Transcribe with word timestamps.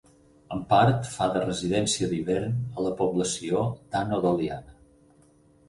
En 0.53 0.61
part 0.69 1.09
fa 1.15 1.27
de 1.35 1.43
residència 1.43 2.09
d'hivern 2.15 2.57
a 2.79 2.87
la 2.87 2.95
població 3.03 3.63
d'Ano 3.95 4.23
Doliana. 4.27 4.79